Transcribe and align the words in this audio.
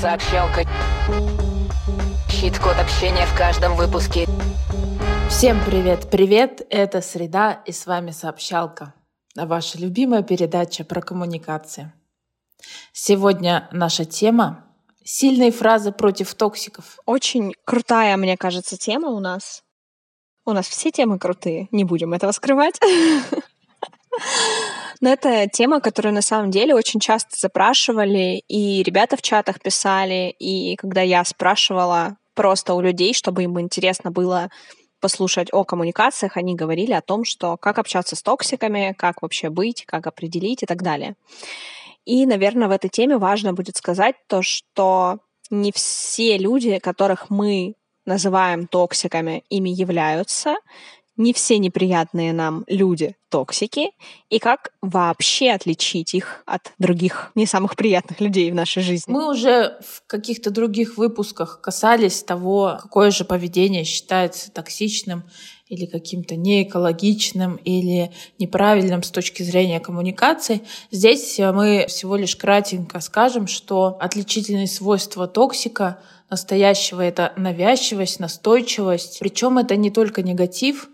Сообщалка. 0.00 0.64
Щит-код 2.30 2.76
общения 2.78 3.26
в 3.26 3.36
каждом 3.36 3.74
выпуске. 3.74 4.28
Всем 5.28 5.58
привет, 5.66 6.08
привет! 6.08 6.64
Это 6.70 7.00
Среда 7.00 7.54
и 7.66 7.72
с 7.72 7.84
вами 7.84 8.12
Сообщалка. 8.12 8.94
Ваша 9.34 9.76
любимая 9.78 10.22
передача 10.22 10.84
про 10.84 11.00
коммуникации. 11.00 11.92
Сегодня 12.92 13.68
наша 13.72 14.04
тема— 14.04 14.66
сильные 15.04 15.50
фразы 15.50 15.90
против 15.90 16.32
токсиков. 16.36 17.00
Очень 17.04 17.54
крутая, 17.64 18.16
мне 18.16 18.36
кажется, 18.36 18.76
тема 18.76 19.08
у 19.08 19.18
нас. 19.18 19.64
У 20.44 20.52
нас 20.52 20.68
все 20.68 20.92
темы 20.92 21.18
крутые, 21.18 21.66
не 21.72 21.82
будем 21.82 22.12
этого 22.12 22.30
скрывать. 22.30 22.78
Но 25.00 25.10
это 25.10 25.48
тема, 25.48 25.80
которую 25.80 26.14
на 26.14 26.22
самом 26.22 26.50
деле 26.50 26.74
очень 26.74 27.00
часто 27.00 27.30
запрашивали, 27.38 28.42
и 28.48 28.82
ребята 28.82 29.16
в 29.16 29.22
чатах 29.22 29.60
писали, 29.60 30.34
и 30.38 30.76
когда 30.76 31.02
я 31.02 31.24
спрашивала 31.24 32.16
просто 32.34 32.74
у 32.74 32.80
людей, 32.80 33.14
чтобы 33.14 33.44
им 33.44 33.60
интересно 33.60 34.10
было 34.10 34.50
послушать 35.00 35.48
о 35.52 35.64
коммуникациях, 35.64 36.36
они 36.36 36.56
говорили 36.56 36.92
о 36.92 37.00
том, 37.00 37.24
что 37.24 37.56
как 37.56 37.78
общаться 37.78 38.16
с 38.16 38.22
токсиками, 38.22 38.94
как 38.98 39.22
вообще 39.22 39.48
быть, 39.48 39.84
как 39.86 40.06
определить 40.06 40.62
и 40.62 40.66
так 40.66 40.82
далее. 40.82 41.14
И, 42.04 42.26
наверное, 42.26 42.68
в 42.68 42.72
этой 42.72 42.88
теме 42.88 43.18
важно 43.18 43.52
будет 43.52 43.76
сказать 43.76 44.16
то, 44.26 44.42
что 44.42 45.18
не 45.50 45.72
все 45.72 46.38
люди, 46.38 46.78
которых 46.78 47.30
мы 47.30 47.74
называем 48.06 48.66
токсиками, 48.66 49.44
ими 49.50 49.68
являются, 49.68 50.56
не 51.18 51.32
все 51.32 51.58
неприятные 51.58 52.32
нам 52.32 52.64
люди 52.68 53.14
токсики, 53.28 53.90
и 54.30 54.38
как 54.38 54.72
вообще 54.80 55.50
отличить 55.50 56.14
их 56.14 56.42
от 56.46 56.72
других 56.78 57.30
не 57.34 57.44
самых 57.44 57.76
приятных 57.76 58.20
людей 58.20 58.50
в 58.50 58.54
нашей 58.54 58.82
жизни. 58.82 59.12
Мы 59.12 59.28
уже 59.30 59.78
в 59.82 60.02
каких-то 60.06 60.50
других 60.50 60.96
выпусках 60.96 61.60
касались 61.60 62.22
того, 62.22 62.78
какое 62.80 63.10
же 63.10 63.24
поведение 63.24 63.84
считается 63.84 64.50
токсичным 64.50 65.24
или 65.66 65.84
каким-то 65.84 66.36
неэкологичным 66.36 67.56
или 67.56 68.12
неправильным 68.38 69.02
с 69.02 69.10
точки 69.10 69.42
зрения 69.42 69.80
коммуникации. 69.80 70.62
Здесь 70.90 71.38
мы 71.38 71.84
всего 71.88 72.16
лишь 72.16 72.36
кратенько 72.36 73.00
скажем, 73.00 73.46
что 73.46 73.98
отличительные 74.00 74.68
свойства 74.68 75.26
токсика 75.26 76.00
настоящего— 76.30 77.00
это 77.02 77.34
навязчивость, 77.36 78.20
настойчивость. 78.20 79.18
Причем 79.20 79.58
это 79.58 79.76
не 79.76 79.90
только 79.90 80.22
негатив, 80.22 80.88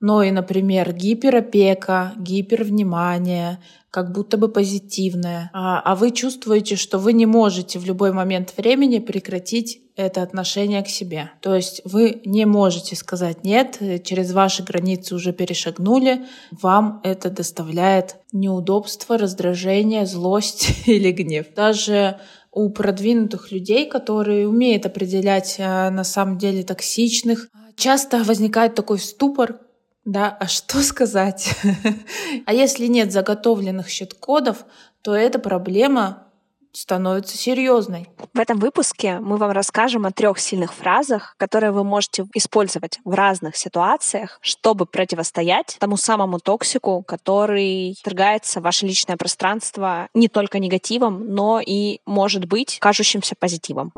но 0.00 0.22
и, 0.22 0.30
например, 0.30 0.92
гиперопека, 0.92 2.14
гипервнимание, 2.16 3.58
как 3.90 4.12
будто 4.12 4.36
бы 4.36 4.48
позитивное. 4.48 5.50
А, 5.52 5.80
а 5.80 5.94
вы 5.94 6.12
чувствуете, 6.12 6.76
что 6.76 6.98
вы 6.98 7.12
не 7.12 7.26
можете 7.26 7.78
в 7.78 7.84
любой 7.84 8.12
момент 8.12 8.54
времени 8.56 8.98
прекратить 8.98 9.82
это 9.96 10.22
отношение 10.22 10.82
к 10.82 10.88
себе. 10.88 11.32
То 11.42 11.54
есть 11.54 11.82
вы 11.84 12.22
не 12.24 12.46
можете 12.46 12.96
сказать 12.96 13.44
«нет», 13.44 13.78
через 14.04 14.32
ваши 14.32 14.62
границы 14.62 15.14
уже 15.14 15.32
перешагнули, 15.32 16.24
вам 16.50 17.00
это 17.04 17.30
доставляет 17.30 18.16
неудобство, 18.32 19.18
раздражение, 19.18 20.06
злость 20.06 20.70
или 20.86 21.10
гнев. 21.10 21.46
Даже 21.54 22.18
у 22.52 22.70
продвинутых 22.70 23.52
людей, 23.52 23.86
которые 23.88 24.48
умеют 24.48 24.86
определять 24.86 25.56
э, 25.58 25.90
на 25.90 26.04
самом 26.04 26.38
деле 26.38 26.62
токсичных, 26.62 27.48
часто 27.76 28.24
возникает 28.24 28.74
такой 28.74 28.98
ступор, 28.98 29.60
да, 30.04 30.36
а 30.38 30.46
что 30.46 30.78
сказать? 30.82 31.54
а 32.46 32.52
если 32.52 32.86
нет 32.86 33.12
заготовленных 33.12 33.88
щит-кодов, 33.88 34.64
то 35.02 35.14
эта 35.14 35.38
проблема 35.38 36.26
становится 36.72 37.36
серьезной. 37.36 38.08
В 38.32 38.38
этом 38.38 38.58
выпуске 38.58 39.18
мы 39.18 39.36
вам 39.36 39.50
расскажем 39.50 40.06
о 40.06 40.12
трех 40.12 40.38
сильных 40.38 40.72
фразах, 40.72 41.34
которые 41.36 41.72
вы 41.72 41.82
можете 41.84 42.26
использовать 42.34 43.00
в 43.04 43.12
разных 43.12 43.56
ситуациях, 43.56 44.38
чтобы 44.40 44.86
противостоять 44.86 45.76
тому 45.80 45.96
самому 45.96 46.38
токсику, 46.38 47.02
который 47.02 47.96
вторгается 47.98 48.60
в 48.60 48.64
ваше 48.64 48.86
личное 48.86 49.16
пространство 49.16 50.08
не 50.14 50.28
только 50.28 50.58
негативом, 50.58 51.34
но 51.34 51.60
и, 51.60 52.00
может 52.06 52.44
быть, 52.44 52.78
кажущимся 52.80 53.34
позитивом. 53.38 53.92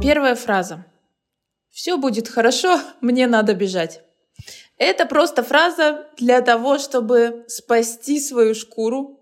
Первая 0.00 0.34
фраза. 0.34 0.84
Все 1.70 1.96
будет 1.98 2.28
хорошо, 2.28 2.80
мне 3.00 3.26
надо 3.26 3.54
бежать. 3.54 4.02
Это 4.78 5.06
просто 5.06 5.42
фраза 5.42 6.06
для 6.18 6.42
того, 6.42 6.78
чтобы 6.78 7.44
спасти 7.48 8.20
свою 8.20 8.54
шкуру, 8.54 9.20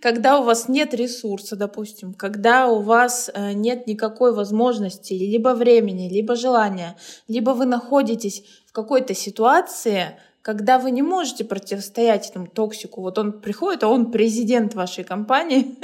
когда 0.00 0.40
у 0.40 0.42
вас 0.42 0.68
нет 0.68 0.94
ресурса, 0.94 1.54
допустим, 1.54 2.14
когда 2.14 2.66
у 2.66 2.80
вас 2.80 3.30
э, 3.32 3.52
нет 3.52 3.86
никакой 3.86 4.32
возможности, 4.32 5.12
либо 5.12 5.50
времени, 5.50 6.08
либо 6.08 6.34
желания, 6.34 6.96
либо 7.28 7.50
вы 7.50 7.66
находитесь 7.66 8.44
в 8.66 8.72
какой-то 8.72 9.14
ситуации, 9.14 10.18
когда 10.44 10.78
вы 10.78 10.90
не 10.90 11.00
можете 11.00 11.42
противостоять 11.42 12.28
этому 12.28 12.46
токсику. 12.48 13.00
Вот 13.00 13.16
он 13.16 13.40
приходит, 13.40 13.82
а 13.82 13.88
он 13.88 14.12
президент 14.12 14.74
вашей 14.74 15.02
компании, 15.02 15.74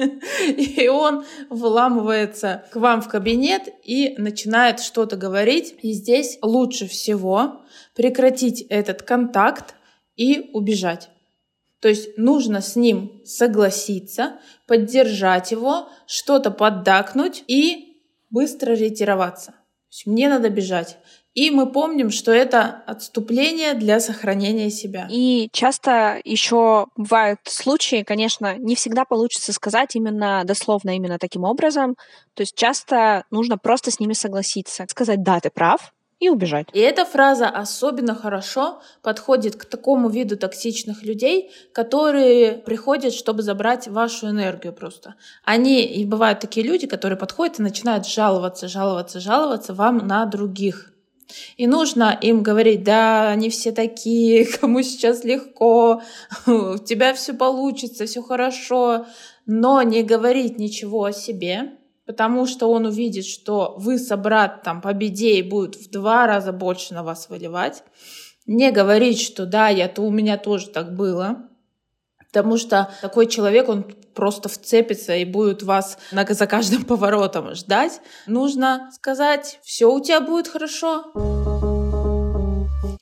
и 0.51 0.87
он 0.87 1.25
выламывается 1.49 2.67
к 2.71 2.77
вам 2.77 3.01
в 3.01 3.09
кабинет 3.09 3.71
и 3.83 4.15
начинает 4.19 4.81
что-то 4.81 5.17
говорить. 5.17 5.75
И 5.81 5.93
здесь 5.93 6.39
лучше 6.43 6.87
всего 6.87 7.63
прекратить 7.97 8.61
этот 8.69 9.01
контакт 9.01 9.77
и 10.17 10.51
убежать. 10.53 11.09
То 11.81 11.89
есть 11.89 12.19
нужно 12.19 12.61
с 12.61 12.77
ним 12.77 13.23
согласиться, 13.25 14.41
поддержать 14.67 15.53
его, 15.53 15.89
что-то 16.07 16.51
поддакнуть 16.51 17.45
и 17.47 17.97
быстро 18.29 18.73
ретироваться. 18.73 19.55
Мне 20.05 20.29
надо 20.29 20.51
бежать. 20.51 20.99
И 21.35 21.51
мы 21.51 21.71
помним, 21.71 22.11
что 22.11 22.33
это 22.33 22.83
отступление 22.87 23.75
для 23.75 24.01
сохранения 24.01 24.71
себя. 24.71 25.07
И 25.11 25.49
часто 25.53 26.21
еще 26.25 26.87
бывают 26.97 27.39
случаи, 27.45 28.03
конечно, 28.03 28.57
не 28.59 28.75
всегда 28.75 29.05
получится 29.05 29.53
сказать 29.53 29.95
именно 29.95 30.43
дословно 30.45 30.97
именно 30.97 31.19
таким 31.19 31.45
образом. 31.45 31.97
То 32.35 32.43
есть 32.43 32.57
часто 32.57 33.25
нужно 33.31 33.59
просто 33.59 33.91
с 33.91 34.01
ними 34.01 34.13
согласиться, 34.13 34.87
сказать 34.89 35.23
«да, 35.23 35.39
ты 35.41 35.51
прав», 35.51 35.93
и 36.21 36.29
убежать. 36.29 36.69
И 36.75 36.79
эта 36.79 37.07
фраза 37.07 37.49
особенно 37.49 38.15
хорошо 38.15 38.83
подходит 39.03 39.57
к 39.57 39.65
такому 39.65 40.11
виду 40.11 40.37
токсичных 40.37 41.03
людей, 41.03 41.51
которые 41.73 42.59
приходят, 42.59 43.15
чтобы 43.15 43.43
забрать 43.43 43.89
вашу 43.89 44.29
энергию 44.29 44.75
просто. 44.75 45.15
Они, 45.45 45.83
и 45.83 46.05
бывают 46.05 46.41
такие 46.41 46.65
люди, 46.67 46.87
которые 46.87 47.19
подходят 47.19 47.59
и 47.59 47.63
начинают 47.63 48.07
жаловаться, 48.07 48.69
жаловаться, 48.69 49.19
жаловаться 49.19 49.73
вам 49.73 50.07
на 50.07 50.27
других. 50.27 50.93
И 51.57 51.67
нужно 51.67 52.17
им 52.21 52.43
говорить, 52.43 52.85
да, 52.85 53.31
они 53.31 53.51
все 53.51 53.73
такие, 53.73 54.47
кому 54.61 54.83
сейчас 54.83 55.25
легко, 55.25 56.03
у 56.47 56.79
тебя 56.79 57.15
все 57.15 57.35
получится, 57.35 58.07
все 58.07 58.23
хорошо, 58.23 59.07
но 59.47 59.83
не 59.83 60.03
говорить 60.03 60.59
ничего 60.59 61.05
о 61.05 61.13
себе, 61.13 61.73
потому 62.07 62.47
что 62.47 62.71
он 62.71 62.87
увидит, 62.87 63.27
что 63.27 63.75
вы 63.79 63.99
собрат 63.99 64.63
там 64.63 64.81
по 64.81 64.93
беде 64.93 65.37
и 65.37 65.43
будет 65.43 65.77
в 65.77 65.91
два 65.91 66.27
раза 66.27 66.53
больше 66.53 66.95
на 66.95 67.03
вас 67.03 67.29
выливать. 67.29 67.83
Не 68.47 68.73
говорить, 68.73 69.21
что 69.21 69.47
да, 69.47 69.69
я, 69.69 69.89
то 69.89 70.03
у 70.03 70.11
меня 70.11 70.39
тоже 70.39 70.69
так 70.69 70.97
было, 70.97 71.50
Потому 72.33 72.57
что 72.57 72.91
такой 73.01 73.27
человек, 73.27 73.69
он 73.69 73.85
просто 74.15 74.49
вцепится 74.49 75.15
и 75.17 75.25
будет 75.25 75.63
вас 75.63 75.99
за 76.13 76.47
каждым 76.47 76.85
поворотом 76.87 77.55
ждать. 77.55 78.01
Нужно 78.27 78.91
сказать, 78.93 79.59
все 79.63 79.93
у 79.93 80.01
тебя 80.01 80.21
будет 80.21 80.49
хорошо. 80.49 81.13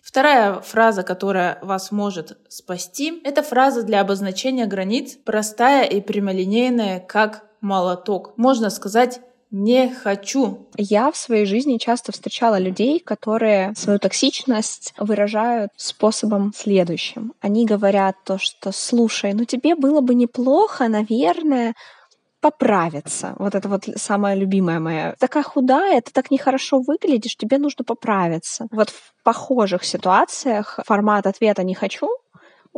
Вторая 0.03 0.61
фраза, 0.61 1.03
которая 1.03 1.59
вас 1.61 1.93
может 1.93 2.39
спасти, 2.49 3.21
это 3.25 3.43
фраза 3.43 3.83
для 3.83 4.01
обозначения 4.01 4.65
границ, 4.65 5.19
простая 5.23 5.85
и 5.85 6.01
прямолинейная, 6.01 7.01
как 7.01 7.45
молоток. 7.61 8.33
Можно 8.39 8.71
сказать 8.71 9.21
не 9.51 9.89
хочу. 9.89 10.69
Я 10.77 11.11
в 11.11 11.17
своей 11.17 11.47
жизни 11.47 11.79
часто 11.79 12.13
встречала 12.13 12.59
людей, 12.59 13.01
которые 13.01 13.75
свою 13.75 13.99
токсичность 13.99 14.93
выражают 14.99 15.71
способом 15.77 16.53
следующим. 16.55 17.33
Они 17.41 17.65
говорят 17.65 18.17
то, 18.25 18.39
что 18.39 18.73
слушай, 18.73 19.33
ну 19.33 19.45
тебе 19.45 19.75
было 19.75 20.01
бы 20.01 20.15
неплохо, 20.15 20.89
наверное, 20.89 21.75
поправиться. 22.41 23.35
Вот 23.39 23.55
это 23.55 23.69
вот 23.69 23.85
самая 23.97 24.35
любимая 24.37 24.81
моя. 24.81 25.15
Такая 25.19 25.43
худая, 25.43 26.01
ты 26.01 26.13
так 26.13 26.31
нехорошо 26.31 26.81
выглядишь, 26.81 27.37
тебе 27.37 27.59
нужно 27.59 27.85
поправиться. 27.85 28.67
Вот 28.71 28.91
в 28.91 29.15
похожих 29.25 29.85
ситуациях 29.85 30.79
формат 30.87 31.27
ответа 31.27 31.65
«не 31.65 31.75
хочу» 31.75 32.09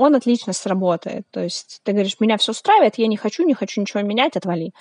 он 0.00 0.14
отлично 0.14 0.52
сработает. 0.52 1.26
То 1.31 1.41
есть 1.41 1.81
ты 1.85 1.93
говоришь, 1.93 2.17
меня 2.20 2.38
все 2.38 2.52
устраивает, 2.52 2.97
я 2.97 3.06
не 3.06 3.17
хочу, 3.17 3.44
не 3.44 3.55
хочу 3.55 3.81
ничего 3.81 4.02
менять, 4.02 4.37
отвали. 4.37 4.73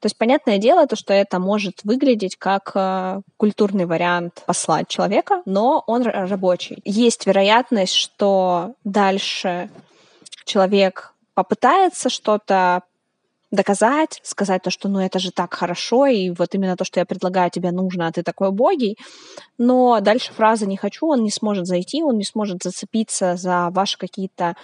То 0.00 0.06
есть 0.06 0.16
понятное 0.16 0.58
дело, 0.58 0.86
то, 0.86 0.96
что 0.96 1.12
это 1.12 1.38
может 1.38 1.80
выглядеть 1.84 2.36
как 2.36 2.70
э, 2.74 3.20
культурный 3.36 3.86
вариант 3.86 4.42
послать 4.46 4.88
человека, 4.88 5.42
но 5.46 5.82
он 5.86 6.02
рабочий. 6.02 6.80
Есть 6.84 7.26
вероятность, 7.26 7.94
что 7.94 8.74
дальше 8.84 9.68
человек 10.44 11.12
попытается 11.34 12.08
что-то 12.08 12.82
доказать, 13.52 14.18
сказать 14.24 14.62
то, 14.62 14.70
что 14.70 14.88
ну 14.88 14.98
это 14.98 15.20
же 15.20 15.30
так 15.30 15.54
хорошо, 15.54 16.06
и 16.06 16.30
вот 16.30 16.54
именно 16.54 16.76
то, 16.76 16.84
что 16.84 16.98
я 16.98 17.06
предлагаю, 17.06 17.50
тебе 17.50 17.70
нужно, 17.70 18.08
а 18.08 18.12
ты 18.12 18.24
такой 18.24 18.48
убогий. 18.48 18.98
Но 19.58 20.00
дальше 20.00 20.32
фраза 20.32 20.66
«не 20.66 20.76
хочу», 20.76 21.06
он 21.06 21.22
не 21.22 21.30
сможет 21.30 21.66
зайти, 21.66 22.02
он 22.02 22.16
не 22.16 22.24
сможет 22.24 22.62
зацепиться 22.62 23.36
за 23.36 23.68
ваши 23.70 23.98
какие-то 23.98 24.56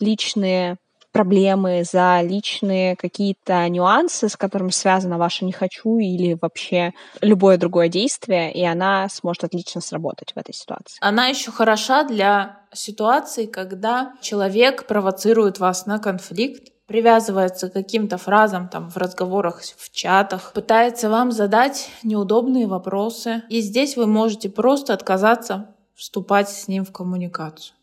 личные 0.00 0.78
проблемы, 1.10 1.82
за 1.90 2.20
личные 2.22 2.94
какие-то 2.94 3.66
нюансы, 3.68 4.28
с 4.28 4.36
которыми 4.36 4.70
связано 4.70 5.18
ваше 5.18 5.44
«не 5.44 5.52
хочу» 5.52 5.98
или 5.98 6.38
вообще 6.40 6.92
любое 7.22 7.56
другое 7.56 7.88
действие, 7.88 8.52
и 8.52 8.64
она 8.64 9.08
сможет 9.08 9.44
отлично 9.44 9.80
сработать 9.80 10.32
в 10.34 10.38
этой 10.38 10.54
ситуации. 10.54 10.98
Она 11.00 11.26
еще 11.28 11.50
хороша 11.50 12.04
для 12.04 12.60
ситуации, 12.72 13.46
когда 13.46 14.12
человек 14.20 14.86
провоцирует 14.86 15.58
вас 15.58 15.86
на 15.86 15.98
конфликт, 15.98 16.75
привязывается 16.86 17.68
к 17.68 17.72
каким-то 17.72 18.16
фразам 18.16 18.68
там 18.68 18.90
в 18.90 18.96
разговорах, 18.96 19.62
в 19.62 19.90
чатах, 19.92 20.52
пытается 20.52 21.10
вам 21.10 21.32
задать 21.32 21.90
неудобные 22.02 22.66
вопросы. 22.66 23.42
И 23.48 23.60
здесь 23.60 23.96
вы 23.96 24.06
можете 24.06 24.48
просто 24.48 24.94
отказаться 24.94 25.74
вступать 25.94 26.48
с 26.48 26.68
ним 26.68 26.84
в 26.84 26.92
коммуникацию. 26.92 27.74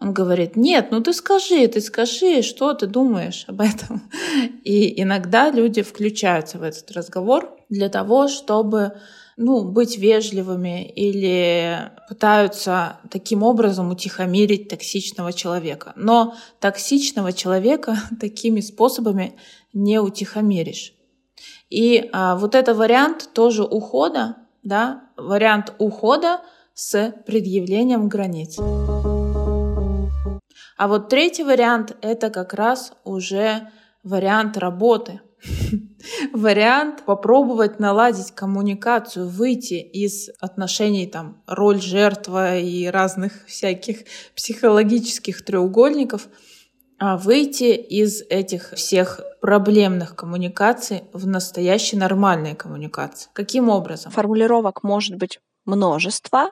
Он 0.00 0.14
говорит, 0.14 0.56
нет, 0.56 0.88
ну 0.90 1.02
ты 1.02 1.12
скажи, 1.12 1.68
ты 1.68 1.82
скажи, 1.82 2.40
что 2.40 2.72
ты 2.72 2.86
думаешь 2.86 3.44
об 3.46 3.60
этом. 3.60 4.10
И 4.64 5.02
иногда 5.02 5.50
люди 5.50 5.82
включаются 5.82 6.58
в 6.58 6.62
этот 6.62 6.90
разговор 6.92 7.54
для 7.68 7.90
того, 7.90 8.28
чтобы 8.28 8.96
ну, 9.36 9.64
быть 9.64 9.98
вежливыми 9.98 10.84
или 10.84 11.90
пытаются 12.08 13.00
таким 13.10 13.42
образом 13.42 13.90
утихомирить 13.90 14.68
токсичного 14.68 15.32
человека. 15.32 15.92
Но 15.96 16.34
токсичного 16.58 17.32
человека 17.32 17.96
такими 18.20 18.60
способами 18.60 19.36
не 19.72 20.00
утихомиришь. 20.00 20.94
И 21.70 22.10
а, 22.12 22.36
вот 22.36 22.54
это 22.54 22.74
вариант 22.74 23.30
тоже 23.32 23.62
ухода, 23.64 24.36
да, 24.62 25.04
вариант 25.16 25.72
ухода 25.78 26.40
с 26.74 27.14
предъявлением 27.26 28.08
границ. 28.08 28.58
А 30.76 30.88
вот 30.88 31.08
третий 31.08 31.44
вариант— 31.44 31.96
это 32.02 32.30
как 32.30 32.54
раз 32.54 32.92
уже 33.04 33.70
вариант 34.02 34.56
работы— 34.56 35.20
вариант 36.32 37.04
попробовать 37.04 37.78
наладить 37.78 38.32
коммуникацию, 38.32 39.28
выйти 39.28 39.74
из 39.74 40.30
отношений 40.40 41.06
там 41.06 41.42
роль 41.46 41.80
жертва 41.80 42.58
и 42.58 42.86
разных 42.86 43.46
всяких 43.46 44.04
психологических 44.34 45.44
треугольников, 45.44 46.28
а 46.98 47.16
выйти 47.16 47.74
из 47.74 48.22
этих 48.28 48.72
всех 48.72 49.20
проблемных 49.40 50.14
коммуникаций 50.14 51.04
в 51.12 51.26
настоящие 51.26 51.98
нормальные 51.98 52.54
коммуникации. 52.54 53.30
Каким 53.32 53.70
образом? 53.70 54.12
Формулировок 54.12 54.82
может 54.82 55.16
быть 55.16 55.40
множество, 55.64 56.50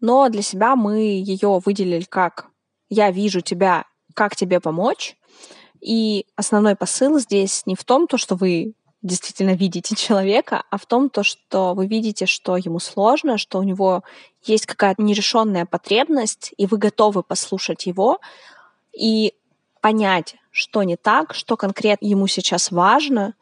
но 0.00 0.28
для 0.28 0.42
себя 0.42 0.76
мы 0.76 0.98
ее 0.98 1.60
выделили 1.64 2.04
как 2.08 2.46
«я 2.88 3.10
вижу 3.10 3.40
тебя, 3.40 3.84
как 4.14 4.34
тебе 4.34 4.60
помочь», 4.60 5.17
и 5.80 6.26
основной 6.36 6.76
посыл 6.76 7.18
здесь 7.18 7.64
не 7.66 7.74
в 7.74 7.84
том, 7.84 8.06
то, 8.06 8.18
что 8.18 8.34
вы 8.34 8.74
действительно 9.02 9.54
видите 9.54 9.94
человека, 9.94 10.64
а 10.70 10.78
в 10.78 10.86
том, 10.86 11.08
то, 11.08 11.22
что 11.22 11.74
вы 11.74 11.86
видите, 11.86 12.26
что 12.26 12.56
ему 12.56 12.80
сложно, 12.80 13.38
что 13.38 13.58
у 13.58 13.62
него 13.62 14.02
есть 14.42 14.66
какая-то 14.66 15.02
нерешенная 15.02 15.66
потребность, 15.66 16.52
и 16.56 16.66
вы 16.66 16.78
готовы 16.78 17.22
послушать 17.22 17.86
его 17.86 18.18
и 18.92 19.34
понять, 19.80 20.36
что 20.50 20.82
не 20.82 20.96
так, 20.96 21.34
что 21.34 21.56
конкретно 21.56 22.06
ему 22.06 22.26
сейчас 22.26 22.72
важно, 22.72 23.34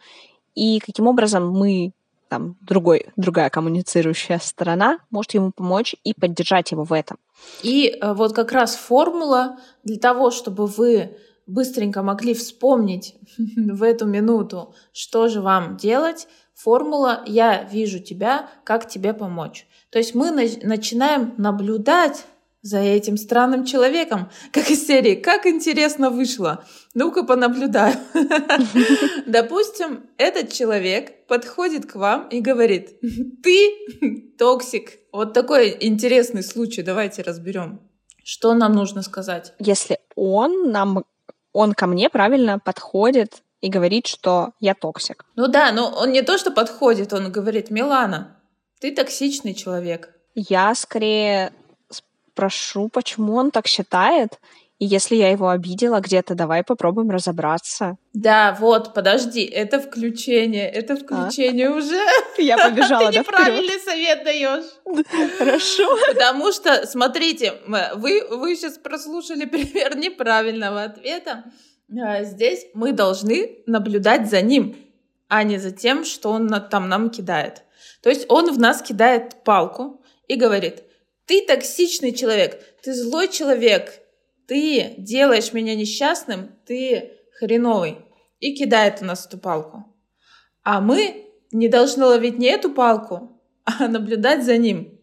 и 0.55 0.79
каким 0.81 1.07
образом 1.07 1.51
мы 1.51 1.93
там 2.29 2.57
другой, 2.61 3.07
другая 3.17 3.51
коммуницирующая 3.51 4.39
сторона 4.39 4.99
может 5.11 5.35
ему 5.35 5.53
помочь 5.53 5.95
и 6.03 6.13
поддержать 6.13 6.73
его 6.73 6.85
в 6.85 6.93
этом. 6.93 7.19
И 7.63 7.89
э, 7.89 8.13
вот 8.15 8.35
как 8.35 8.53
раз 8.53 8.75
формула 8.75 9.59
для 9.85 9.99
того, 9.99 10.31
чтобы 10.31 10.67
вы 10.67 11.17
быстренько 11.47 12.03
могли 12.03 12.35
вспомнить 12.35 13.17
в 13.57 13.83
эту 13.83 14.07
минуту, 14.07 14.75
что 14.93 15.29
же 15.29 15.41
вам 15.41 15.77
делать, 15.77 16.29
формула 16.55 17.23
«я 17.27 17.63
вижу 17.65 17.99
тебя, 17.99 18.49
как 18.65 18.89
тебе 18.89 19.15
помочь». 19.15 19.67
То 19.91 19.99
есть 19.99 20.15
мы 20.15 20.31
начинаем 20.31 21.35
наблюдать 21.37 22.25
за 22.63 22.79
этим 22.79 23.17
странным 23.17 23.65
человеком, 23.65 24.29
как 24.53 24.71
из 24.71 24.87
серии 24.87 25.15
«Как 25.15 25.47
интересно 25.47 26.11
вышло». 26.11 26.65
Ну-ка 26.95 27.23
понаблюдаю. 27.23 27.95
Допустим, 29.27 30.07
этот 30.19 30.53
человек 30.53 31.27
подходит 31.27 31.87
к 31.87 31.95
вам 31.95 32.29
и 32.29 32.41
говорит 32.41 33.01
«Ты 33.43 34.33
токсик». 34.39 34.99
Вот 35.13 35.33
такой 35.33 35.77
интересный 35.81 36.43
случай, 36.43 36.83
давайте 36.83 37.23
разберем. 37.23 37.81
Что 38.25 38.55
нам 38.55 38.73
нужно 38.73 39.03
сказать? 39.03 39.55
Если 39.61 39.99
он 40.17 40.73
нам 40.73 41.05
он 41.57 41.73
ко 41.73 41.87
мне 41.87 42.11
правильно 42.11 42.59
подходит 42.59 43.43
и 43.63 43.71
говорит, 43.71 44.07
что 44.07 44.51
я 44.61 44.75
токсик. 44.75 45.25
Ну 45.37 45.49
да, 45.49 45.73
но 45.73 45.89
он 45.89 46.13
не 46.13 46.21
то, 46.21 46.37
что 46.37 46.51
подходит, 46.51 47.15
он 47.15 47.33
говорит, 47.33 47.71
Милана, 47.71 48.37
ты 48.79 48.95
токсичный 48.95 49.55
человек. 49.55 50.11
Я 50.35 50.75
скорее 50.75 51.53
спрошу, 51.89 52.91
почему 52.91 53.37
он 53.37 53.51
так 53.51 53.67
считает, 53.67 54.39
и 54.79 54.85
если 54.85 55.17
я 55.17 55.31
его 55.31 55.49
обидела 55.49 56.01
где-то, 56.01 56.35
давай 56.35 56.63
попробуем 56.63 57.11
разобраться. 57.11 57.97
Да, 58.13 58.55
вот, 58.61 58.93
подожди, 58.93 59.43
это 59.43 59.81
включение, 59.81 60.69
это 60.69 60.97
включение 60.97 61.69
а? 61.69 61.73
уже. 61.73 61.99
Я 62.39 62.59
побежала, 62.59 63.11
Ты 63.13 63.19
неправильный 63.21 63.81
совет 63.81 64.23
даешь. 64.25 64.65
Хорошо. 65.39 65.97
Потому 66.09 66.53
что, 66.53 66.87
смотрите, 66.87 67.55
вы, 67.95 68.27
вы 68.31 68.55
сейчас 68.55 68.77
прослушали 68.77 69.47
пример 69.47 69.97
неправильного 69.97 70.83
ответа. 70.83 71.45
А 71.99 72.23
здесь 72.25 72.67
мы 72.75 72.93
должны 72.93 73.63
наблюдать 73.67 74.29
за 74.29 74.43
ним, 74.43 74.77
а 75.29 75.43
не 75.43 75.57
за 75.57 75.71
тем, 75.71 76.05
что 76.05 76.31
он 76.31 76.49
там 76.69 76.91
нам 76.91 77.09
кидает. 77.09 77.63
То 78.03 78.11
есть 78.11 78.27
он 78.29 78.53
в 78.53 78.59
нас 78.59 78.83
кидает 78.83 79.43
палку 79.43 80.05
и 80.29 80.37
говорит, 80.37 80.83
ты 81.25 81.47
токсичный 81.47 82.13
человек, 82.13 82.61
ты 82.83 82.93
злой 82.93 83.29
человек, 83.29 84.03
ты 84.47 84.95
делаешь 84.99 85.53
меня 85.53 85.75
несчастным, 85.75 86.51
ты 86.67 87.13
хреновый. 87.39 87.99
И 88.41 88.55
кидает 88.55 88.99
у 89.01 89.05
нас 89.05 89.27
эту 89.27 89.39
палку. 89.39 89.85
А 90.63 90.81
мы 90.81 91.27
не 91.53 91.69
должны 91.69 92.05
ловить 92.05 92.39
не 92.39 92.49
эту 92.49 92.71
палку, 92.71 93.41
а 93.65 93.89
наблюдать 93.89 94.45
за 94.45 94.57
ним. 94.57 94.99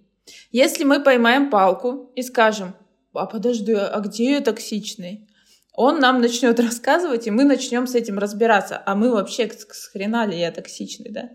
Если 0.52 0.84
мы 0.84 1.04
поймаем 1.04 1.50
палку 1.50 2.12
и 2.16 2.22
скажем, 2.22 2.76
а 3.14 3.26
подожди, 3.26 3.74
а 3.74 4.00
где 4.00 4.32
я 4.32 4.42
токсичный? 4.42 5.30
Он 5.76 6.00
нам 6.00 6.22
начнет 6.22 6.60
рассказывать, 6.60 7.28
и 7.28 7.32
мы 7.32 7.44
начнем 7.44 7.88
с 7.88 7.96
этим 7.96 8.20
разбираться. 8.20 8.82
А 8.86 8.96
мы 8.96 9.12
вообще 9.12 9.50
с 9.50 9.88
хрена 9.88 10.26
ли 10.26 10.40
я 10.40 10.52
токсичный, 10.52 11.12
да? 11.12 11.30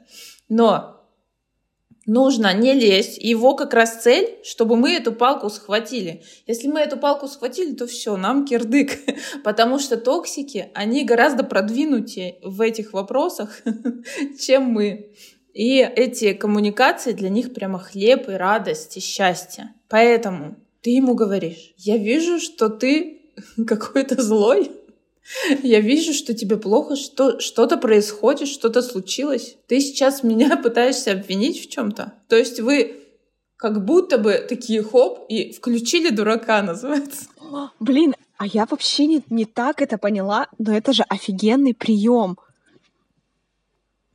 Но 0.49 0.98
нужно 2.09 2.53
не 2.55 2.73
лезть. 2.73 3.19
Его 3.19 3.55
как 3.55 3.75
раз 3.75 4.03
цель, 4.03 4.39
чтобы 4.43 4.77
мы 4.77 4.93
эту 4.93 5.13
палку 5.13 5.49
схватили. 5.51 6.25
Если 6.47 6.67
мы 6.67 6.81
эту 6.81 6.97
палку 6.97 7.29
схватили, 7.29 7.75
то 7.75 7.87
все, 7.87 8.17
нам 8.17 8.45
кирдык. 8.45 8.99
Потому 9.45 9.79
что 9.79 9.97
токсики, 9.97 10.71
они 10.75 11.05
гораздо 11.05 11.45
продвинутее 11.45 12.39
в 12.43 12.61
этих 12.61 12.93
вопросах, 12.93 13.63
чем 14.41 14.65
мы. 14.65 15.13
И 15.55 15.79
эти 15.79 16.33
коммуникации 16.33 17.13
для 17.13 17.29
них 17.29 17.53
прямо 17.53 17.79
хлеб 17.79 18.29
и 18.29 18.33
радость 18.33 18.97
и 18.97 19.01
счастье. 19.01 19.75
Поэтому 19.89 20.57
ты 20.83 20.91
ему 20.91 21.15
говоришь, 21.15 21.75
я 21.77 21.97
вижу, 21.97 22.39
что 22.39 22.69
ты 22.69 23.23
какой-то 23.67 24.21
злой, 24.21 24.71
я 25.63 25.81
вижу, 25.81 26.13
что 26.13 26.35
тебе 26.35 26.57
плохо, 26.57 26.97
что 26.97 27.41
что-то 27.41 27.77
происходит, 27.77 28.49
что-то 28.49 28.83
случилось. 28.83 29.57
Ты 29.67 29.81
сейчас 29.81 30.23
меня 30.23 30.57
пытаешься 30.57 31.13
обвинить 31.13 31.63
в 31.63 31.71
чем-то. 31.71 32.15
То 32.29 32.37
есть 32.37 32.61
вы 32.61 33.03
как 33.57 33.85
будто 33.85 34.19
бы 34.19 34.35
такие 34.49 34.83
хоп 34.83 35.27
и 35.29 35.53
включили 35.53 36.11
дурака, 36.11 36.63
называется. 36.63 37.27
Блин, 37.81 38.15
а 38.37 38.47
я 38.47 38.67
вообще 38.67 39.07
не, 39.07 39.23
не 39.31 39.45
так 39.45 39.83
это 39.83 39.99
поняла, 39.99 40.49
но 40.59 40.77
это 40.77 40.93
же 40.93 41.03
офигенный 41.09 41.75
прием. 41.75 42.39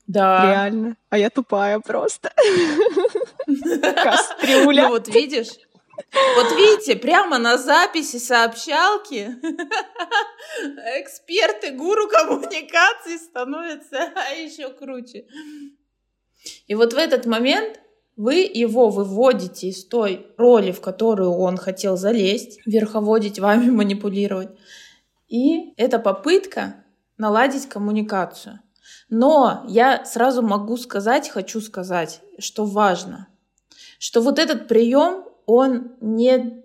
Да. 0.08 0.46
Реально. 0.46 0.98
А 1.10 1.18
я 1.18 1.30
тупая 1.30 1.80
просто. 1.80 2.32
Кастрюля. 3.46 4.84
Ну 4.84 4.90
вот 4.90 5.08
видишь, 5.08 5.50
вот 6.14 6.52
видите, 6.56 6.96
прямо 6.96 7.38
на 7.38 7.58
записи 7.58 8.18
сообщалки 8.18 9.36
эксперты, 11.02 11.72
гуру 11.72 12.08
коммуникации 12.08 13.18
становятся 13.18 13.98
еще 14.38 14.70
круче. 14.70 15.26
И 16.68 16.76
вот 16.76 16.94
в 16.94 16.98
этот 16.98 17.26
момент 17.26 17.80
вы 18.16 18.50
его 18.54 18.90
выводите 18.90 19.70
из 19.70 19.86
той 19.86 20.28
роли, 20.38 20.72
в 20.72 20.82
которую 20.82 21.32
он 21.32 21.58
хотел 21.58 21.98
залезть, 21.98 22.60
верховодить 22.66 23.40
вами, 23.40 23.70
манипулировать. 23.72 24.50
И 25.28 25.74
это 25.78 26.00
попытка 26.00 26.86
наладить 27.18 27.68
коммуникацию. 27.68 28.60
Но 29.10 29.64
я 29.68 30.06
сразу 30.06 30.42
могу 30.42 30.78
сказать, 30.78 31.30
хочу 31.30 31.62
сказать, 31.62 32.22
что 32.40 32.66
важно, 32.66 33.28
что 34.00 34.22
вот 34.22 34.40
этот 34.40 34.68
прием, 34.68 35.24
он 35.46 35.94
не 36.02 36.64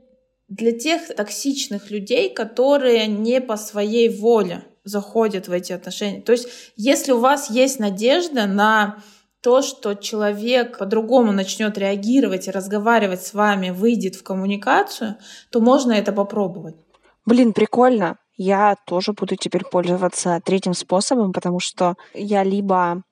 для 0.49 0.73
тех 0.73 1.15
токсичных 1.15 1.91
людей, 1.91 2.33
которые 2.33 3.07
не 3.07 3.41
по 3.41 3.57
своей 3.57 4.09
воле 4.09 4.65
заходят 4.85 5.49
в 5.49 5.53
эти 5.53 5.73
отношения. 5.73 6.23
То 6.23 6.33
есть, 6.33 6.49
если 6.77 7.13
у 7.13 7.19
вас 7.19 7.51
есть 7.51 7.79
надежда 7.79 8.47
на 8.47 9.03
то, 9.41 9.63
что 9.63 9.95
человек 9.95 10.79
по-другому 10.79 11.33
начнет 11.33 11.79
реагировать 11.79 12.49
и 12.49 12.51
разговаривать 12.51 13.23
с 13.23 13.35
вами, 13.35 13.71
выйдет 13.71 14.17
в 14.17 14.23
коммуникацию, 14.23 15.17
то 15.51 15.61
можно 15.61 15.93
это 15.93 16.13
попробовать. 16.13 16.77
Блин, 17.25 17.53
прикольно. 17.53 18.17
Я 18.37 18.77
тоже 18.87 19.13
буду 19.13 19.37
теперь 19.37 19.65
пользоваться 19.65 20.41
третьим 20.45 20.73
способом, 20.75 21.33
потому 21.33 21.61
что 21.61 21.95
я 22.15 22.43
либо 22.43 23.03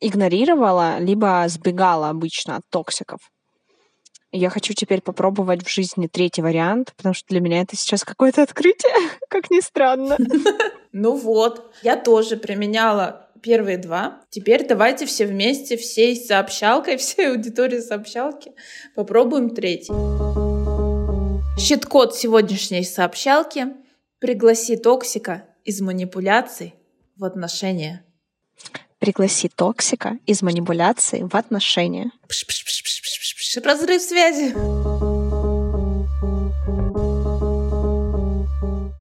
игнорировала, 0.00 0.98
либо 0.98 1.44
сбегала 1.48 2.10
обычно 2.10 2.56
от 2.56 2.62
токсиков. 2.70 3.31
Я 4.34 4.48
хочу 4.48 4.72
теперь 4.72 5.02
попробовать 5.02 5.62
в 5.62 5.70
жизни 5.70 6.06
третий 6.06 6.40
вариант, 6.40 6.94
потому 6.96 7.14
что 7.14 7.28
для 7.28 7.40
меня 7.40 7.60
это 7.60 7.76
сейчас 7.76 8.02
какое-то 8.02 8.42
открытие, 8.42 8.94
как 9.28 9.50
ни 9.50 9.60
странно. 9.60 10.16
Ну 10.94 11.16
вот, 11.16 11.72
я 11.82 11.96
тоже 11.96 12.36
применяла 12.36 13.30
первые 13.40 13.78
два. 13.78 14.20
Теперь 14.28 14.66
давайте 14.68 15.06
все 15.06 15.24
вместе, 15.24 15.78
всей 15.78 16.14
сообщалкой, 16.14 16.96
всей 16.98 17.30
аудитории 17.30 17.80
сообщалки 17.80 18.52
попробуем 18.94 19.54
третий. 19.54 19.90
Щит-код 21.58 22.14
сегодняшней 22.14 22.84
сообщалки 22.84 23.68
«Пригласи 24.18 24.76
токсика 24.76 25.46
из 25.64 25.80
манипуляций 25.80 26.74
в 27.16 27.24
отношения». 27.24 28.04
Пригласи 28.98 29.48
токсика 29.48 30.18
из 30.26 30.42
манипуляций 30.42 31.22
в 31.22 31.34
отношения. 31.34 32.12
Разрыв 33.56 34.02
связи. 34.02 34.54